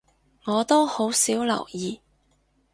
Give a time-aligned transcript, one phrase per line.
[0.45, 2.01] 我都好少留意